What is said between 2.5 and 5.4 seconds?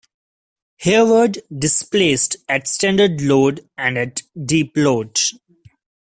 standard load and at deep load.